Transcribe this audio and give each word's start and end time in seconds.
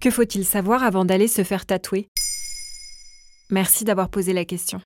Que 0.00 0.10
faut-il 0.10 0.44
savoir 0.44 0.84
avant 0.84 1.04
d'aller 1.04 1.28
se 1.28 1.42
faire 1.42 1.66
tatouer? 1.66 2.08
Merci 3.50 3.84
d'avoir 3.84 4.08
posé 4.08 4.32
la 4.32 4.44
question. 4.44 4.80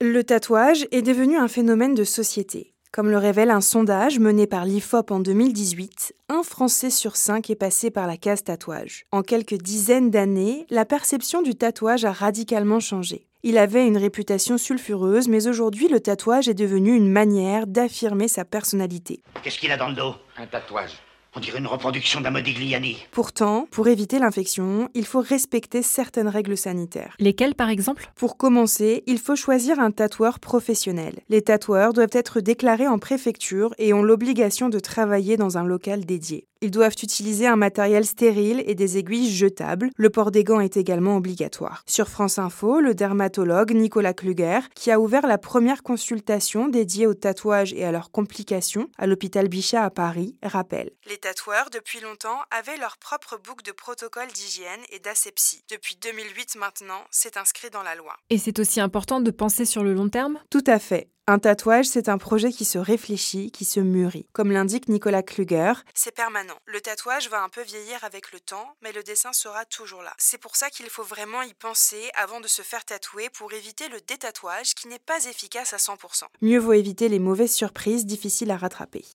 Le 0.00 0.22
tatouage 0.24 0.86
est 0.90 1.02
devenu 1.02 1.36
un 1.36 1.48
phénomène 1.48 1.94
de 1.94 2.04
société. 2.04 2.74
Comme 2.92 3.10
le 3.10 3.18
révèle 3.18 3.50
un 3.50 3.60
sondage 3.60 4.20
mené 4.20 4.46
par 4.46 4.64
l'IFOP 4.64 5.10
en 5.10 5.18
2018, 5.18 6.14
un 6.28 6.44
Français 6.44 6.90
sur 6.90 7.16
cinq 7.16 7.50
est 7.50 7.56
passé 7.56 7.90
par 7.90 8.06
la 8.06 8.16
case 8.16 8.44
tatouage. 8.44 9.04
En 9.10 9.22
quelques 9.22 9.56
dizaines 9.56 10.10
d'années, 10.10 10.64
la 10.70 10.84
perception 10.84 11.42
du 11.42 11.56
tatouage 11.56 12.04
a 12.04 12.12
radicalement 12.12 12.78
changé. 12.78 13.26
Il 13.42 13.58
avait 13.58 13.86
une 13.86 13.98
réputation 13.98 14.58
sulfureuse, 14.58 15.26
mais 15.26 15.48
aujourd'hui 15.48 15.88
le 15.88 16.00
tatouage 16.00 16.48
est 16.48 16.54
devenu 16.54 16.94
une 16.94 17.10
manière 17.10 17.66
d'affirmer 17.66 18.28
sa 18.28 18.44
personnalité. 18.44 19.22
Qu'est-ce 19.42 19.58
qu'il 19.58 19.72
a 19.72 19.76
dans 19.76 19.88
le 19.88 19.94
dos? 19.94 20.14
Un 20.36 20.46
tatouage. 20.46 20.92
On 21.36 21.40
dirait 21.40 21.58
une 21.58 21.66
reproduction 21.66 22.20
d'un 22.20 22.30
Modigliani. 22.30 22.96
Pourtant, 23.10 23.66
pour 23.72 23.88
éviter 23.88 24.20
l'infection, 24.20 24.88
il 24.94 25.04
faut 25.04 25.20
respecter 25.20 25.82
certaines 25.82 26.28
règles 26.28 26.56
sanitaires. 26.56 27.16
Lesquelles 27.18 27.56
par 27.56 27.70
exemple? 27.70 28.08
Pour 28.14 28.36
commencer, 28.36 29.02
il 29.08 29.18
faut 29.18 29.34
choisir 29.34 29.80
un 29.80 29.90
tatoueur 29.90 30.38
professionnel. 30.38 31.14
Les 31.30 31.42
tatoueurs 31.42 31.92
doivent 31.92 32.08
être 32.12 32.40
déclarés 32.40 32.86
en 32.86 33.00
préfecture 33.00 33.74
et 33.78 33.92
ont 33.92 34.04
l'obligation 34.04 34.68
de 34.68 34.78
travailler 34.78 35.36
dans 35.36 35.58
un 35.58 35.64
local 35.64 36.04
dédié. 36.04 36.46
Ils 36.64 36.70
doivent 36.70 36.96
utiliser 37.02 37.46
un 37.46 37.56
matériel 37.56 38.06
stérile 38.06 38.64
et 38.66 38.74
des 38.74 38.96
aiguilles 38.96 39.30
jetables. 39.30 39.90
Le 39.98 40.08
port 40.08 40.30
des 40.30 40.44
gants 40.44 40.60
est 40.60 40.78
également 40.78 41.18
obligatoire. 41.18 41.82
Sur 41.86 42.08
France 42.08 42.38
Info, 42.38 42.80
le 42.80 42.94
dermatologue 42.94 43.72
Nicolas 43.72 44.14
Kluger, 44.14 44.60
qui 44.74 44.90
a 44.90 44.98
ouvert 44.98 45.26
la 45.26 45.36
première 45.36 45.82
consultation 45.82 46.68
dédiée 46.68 47.06
aux 47.06 47.12
tatouages 47.12 47.74
et 47.74 47.84
à 47.84 47.92
leurs 47.92 48.10
complications 48.10 48.88
à 48.96 49.06
l'hôpital 49.06 49.48
Bichat 49.48 49.84
à 49.84 49.90
Paris, 49.90 50.38
rappelle. 50.42 50.92
Les 51.06 51.18
tatoueurs, 51.18 51.68
depuis 51.68 52.00
longtemps, 52.00 52.40
avaient 52.50 52.78
leur 52.78 52.96
propre 52.96 53.36
boucle 53.36 53.62
de 53.62 53.72
protocole 53.72 54.28
d'hygiène 54.28 54.80
et 54.90 55.00
d'asepsie. 55.00 55.64
Depuis 55.70 55.98
2008 56.02 56.56
maintenant, 56.56 57.04
c'est 57.10 57.36
inscrit 57.36 57.68
dans 57.68 57.82
la 57.82 57.94
loi. 57.94 58.14
Et 58.30 58.38
c'est 58.38 58.58
aussi 58.58 58.80
important 58.80 59.20
de 59.20 59.30
penser 59.30 59.66
sur 59.66 59.84
le 59.84 59.92
long 59.92 60.08
terme? 60.08 60.38
Tout 60.48 60.64
à 60.66 60.78
fait. 60.78 61.10
Un 61.26 61.38
tatouage, 61.38 61.86
c'est 61.86 62.10
un 62.10 62.18
projet 62.18 62.52
qui 62.52 62.66
se 62.66 62.76
réfléchit, 62.76 63.50
qui 63.50 63.64
se 63.64 63.80
mûrit. 63.80 64.26
Comme 64.34 64.52
l'indique 64.52 64.90
Nicolas 64.90 65.22
Kluger, 65.22 65.72
c'est 65.94 66.14
permanent. 66.14 66.58
Le 66.66 66.82
tatouage 66.82 67.30
va 67.30 67.42
un 67.42 67.48
peu 67.48 67.62
vieillir 67.62 68.04
avec 68.04 68.30
le 68.32 68.40
temps, 68.40 68.76
mais 68.82 68.92
le 68.92 69.02
dessin 69.02 69.32
sera 69.32 69.64
toujours 69.64 70.02
là. 70.02 70.12
C'est 70.18 70.36
pour 70.36 70.54
ça 70.54 70.68
qu'il 70.68 70.84
faut 70.90 71.02
vraiment 71.02 71.40
y 71.40 71.54
penser 71.54 72.10
avant 72.22 72.42
de 72.42 72.46
se 72.46 72.60
faire 72.60 72.84
tatouer 72.84 73.30
pour 73.30 73.54
éviter 73.54 73.88
le 73.88 74.02
détatouage 74.06 74.74
qui 74.74 74.86
n'est 74.86 74.98
pas 74.98 75.24
efficace 75.24 75.72
à 75.72 75.78
100%. 75.78 76.24
Mieux 76.42 76.58
vaut 76.58 76.74
éviter 76.74 77.08
les 77.08 77.18
mauvaises 77.18 77.54
surprises 77.54 78.04
difficiles 78.04 78.50
à 78.50 78.58
rattraper. 78.58 79.06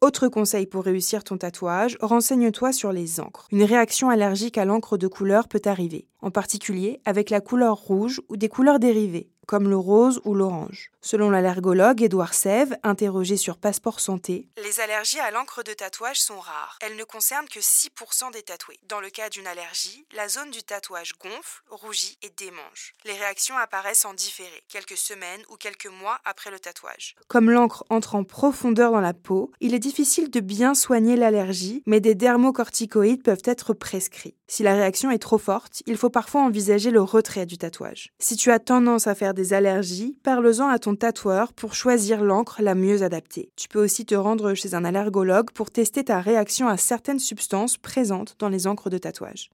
Autre 0.00 0.28
conseil 0.28 0.64
pour 0.64 0.84
réussir 0.84 1.24
ton 1.24 1.36
tatouage, 1.36 1.98
renseigne-toi 2.00 2.72
sur 2.72 2.90
les 2.90 3.20
encres. 3.20 3.48
Une 3.50 3.64
réaction 3.64 4.08
allergique 4.08 4.56
à 4.56 4.64
l'encre 4.64 4.96
de 4.96 5.08
couleur 5.08 5.46
peut 5.46 5.60
arriver, 5.66 6.08
en 6.22 6.30
particulier 6.30 7.02
avec 7.04 7.28
la 7.28 7.42
couleur 7.42 7.76
rouge 7.76 8.22
ou 8.30 8.38
des 8.38 8.48
couleurs 8.48 8.78
dérivées 8.78 9.28
comme 9.48 9.70
le 9.70 9.78
rose 9.78 10.20
ou 10.24 10.34
l'orange. 10.34 10.92
Selon 11.00 11.30
l'allergologue 11.30 12.02
Édouard 12.02 12.34
Sève, 12.34 12.76
interrogé 12.82 13.38
sur 13.38 13.56
Passeport 13.56 13.98
Santé, 13.98 14.46
les 14.62 14.80
allergies 14.80 15.20
à 15.20 15.30
l'encre 15.30 15.62
de 15.62 15.72
tatouage 15.72 16.20
sont 16.20 16.38
rares. 16.38 16.76
Elles 16.82 16.96
ne 16.96 17.04
concernent 17.04 17.48
que 17.48 17.58
6% 17.58 18.30
des 18.32 18.42
tatoués. 18.42 18.78
Dans 18.90 19.00
le 19.00 19.08
cas 19.08 19.30
d'une 19.30 19.46
allergie, 19.46 20.06
la 20.14 20.28
zone 20.28 20.50
du 20.50 20.62
tatouage 20.62 21.14
gonfle, 21.18 21.62
rougit 21.70 22.18
et 22.20 22.30
démange. 22.36 22.92
Les 23.06 23.14
réactions 23.14 23.56
apparaissent 23.56 24.04
en 24.04 24.12
différé, 24.12 24.62
quelques 24.68 24.98
semaines 24.98 25.42
ou 25.50 25.56
quelques 25.56 25.86
mois 25.86 26.18
après 26.26 26.50
le 26.50 26.58
tatouage. 26.58 27.16
Comme 27.26 27.50
l'encre 27.50 27.84
entre 27.88 28.16
en 28.16 28.24
profondeur 28.24 28.92
dans 28.92 29.00
la 29.00 29.14
peau, 29.14 29.50
il 29.60 29.72
est 29.72 29.78
difficile 29.78 30.30
de 30.30 30.40
bien 30.40 30.74
soigner 30.74 31.16
l'allergie, 31.16 31.82
mais 31.86 32.00
des 32.00 32.14
dermocorticoïdes 32.14 33.22
peuvent 33.22 33.42
être 33.44 33.72
prescrits. 33.72 34.37
Si 34.50 34.62
la 34.62 34.72
réaction 34.72 35.10
est 35.10 35.18
trop 35.18 35.36
forte, 35.36 35.82
il 35.86 35.98
faut 35.98 36.08
parfois 36.08 36.40
envisager 36.40 36.90
le 36.90 37.02
retrait 37.02 37.44
du 37.44 37.58
tatouage. 37.58 38.12
Si 38.18 38.34
tu 38.34 38.50
as 38.50 38.58
tendance 38.58 39.06
à 39.06 39.14
faire 39.14 39.34
des 39.34 39.52
allergies, 39.52 40.16
parle-en 40.22 40.68
à 40.68 40.78
ton 40.78 40.96
tatoueur 40.96 41.52
pour 41.52 41.74
choisir 41.74 42.24
l'encre 42.24 42.62
la 42.62 42.74
mieux 42.74 43.02
adaptée. 43.02 43.52
Tu 43.56 43.68
peux 43.68 43.82
aussi 43.82 44.06
te 44.06 44.14
rendre 44.14 44.54
chez 44.54 44.74
un 44.74 44.86
allergologue 44.86 45.50
pour 45.50 45.70
tester 45.70 46.02
ta 46.02 46.20
réaction 46.20 46.66
à 46.66 46.78
certaines 46.78 47.18
substances 47.18 47.76
présentes 47.76 48.36
dans 48.38 48.48
les 48.48 48.66
encres 48.66 48.88
de 48.88 48.96
tatouage. 48.96 49.50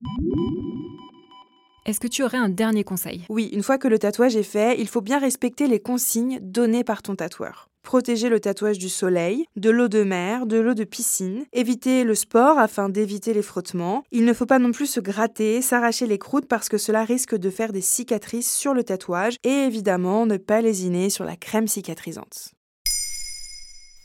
Est-ce 1.86 1.98
que 1.98 2.06
tu 2.06 2.22
aurais 2.22 2.38
un 2.38 2.48
dernier 2.48 2.84
conseil? 2.84 3.26
Oui, 3.28 3.50
une 3.52 3.64
fois 3.64 3.78
que 3.78 3.88
le 3.88 3.98
tatouage 3.98 4.36
est 4.36 4.44
fait, 4.44 4.80
il 4.80 4.86
faut 4.86 5.00
bien 5.00 5.18
respecter 5.18 5.66
les 5.66 5.80
consignes 5.80 6.38
données 6.40 6.84
par 6.84 7.02
ton 7.02 7.16
tatoueur 7.16 7.68
protéger 7.84 8.28
le 8.28 8.40
tatouage 8.40 8.78
du 8.78 8.88
soleil, 8.88 9.44
de 9.54 9.70
l'eau 9.70 9.86
de 9.86 10.02
mer, 10.02 10.46
de 10.46 10.58
l'eau 10.58 10.74
de 10.74 10.82
piscine, 10.82 11.44
éviter 11.52 12.02
le 12.02 12.16
sport 12.16 12.58
afin 12.58 12.88
d'éviter 12.88 13.32
les 13.32 13.42
frottements. 13.42 14.02
Il 14.10 14.24
ne 14.24 14.32
faut 14.32 14.46
pas 14.46 14.58
non 14.58 14.72
plus 14.72 14.86
se 14.86 14.98
gratter, 14.98 15.62
s'arracher 15.62 16.08
les 16.08 16.18
croûtes 16.18 16.48
parce 16.48 16.68
que 16.68 16.78
cela 16.78 17.04
risque 17.04 17.36
de 17.36 17.50
faire 17.50 17.72
des 17.72 17.80
cicatrices 17.80 18.52
sur 18.52 18.74
le 18.74 18.82
tatouage 18.82 19.36
et 19.44 19.48
évidemment 19.48 20.26
ne 20.26 20.38
pas 20.38 20.60
lésiner 20.60 21.10
sur 21.10 21.24
la 21.24 21.36
crème 21.36 21.68
cicatrisante. 21.68 22.54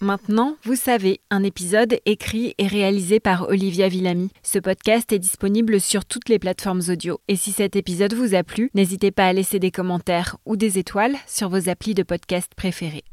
Maintenant, 0.01 0.55
vous 0.63 0.75
savez, 0.75 1.19
un 1.29 1.43
épisode 1.43 1.99
écrit 2.05 2.55
et 2.57 2.67
réalisé 2.67 3.19
par 3.19 3.49
Olivia 3.49 3.89
Villamy. 3.89 4.29
Ce 4.43 4.57
podcast 4.57 5.11
est 5.11 5.19
disponible 5.19 5.81
sur 5.81 6.05
toutes 6.05 6.29
les 6.29 6.39
plateformes 6.39 6.81
audio. 6.87 7.19
Et 7.27 7.35
si 7.35 7.51
cet 7.51 7.75
épisode 7.75 8.13
vous 8.13 8.33
a 8.33 8.43
plu, 8.43 8.69
n'hésitez 8.75 9.11
pas 9.11 9.27
à 9.27 9.33
laisser 9.33 9.59
des 9.59 9.71
commentaires 9.71 10.37
ou 10.45 10.55
des 10.55 10.79
étoiles 10.79 11.17
sur 11.27 11.49
vos 11.49 11.67
applis 11.67 11.95
de 11.95 12.03
podcast 12.03 12.53
préférés. 12.55 13.03